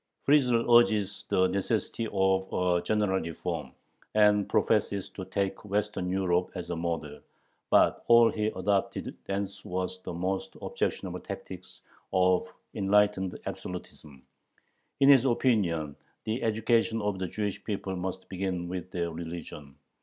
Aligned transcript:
Friesel 0.25 0.67
urges 0.79 1.25
the 1.29 1.45
necessity 1.45 2.07
of 2.11 2.51
a 2.51 2.81
"general 2.81 3.21
reform," 3.21 3.71
and 4.15 4.49
professes 4.49 5.09
to 5.09 5.25
take 5.25 5.63
Western 5.63 6.09
Europe 6.09 6.49
as 6.55 6.71
a 6.71 6.75
model, 6.75 7.19
but 7.69 8.03
all 8.07 8.31
he 8.31 8.47
adopted 8.47 9.15
thence 9.27 9.63
was 9.63 10.01
the 10.01 10.11
most 10.11 10.55
objectionable 10.59 11.19
tactics 11.19 11.81
of 12.13 12.51
"enlightened 12.73 13.37
absolutism." 13.45 14.23
In 15.01 15.07
his 15.09 15.25
opinion 15.25 15.95
"the 16.25 16.41
education 16.41 16.99
of 16.99 17.19
the 17.19 17.27
Jewish 17.27 17.63
people 17.63 17.95
must 17.95 18.27
begin 18.27 18.67
with 18.67 18.89
their 18.89 19.11
religion." 19.11 19.75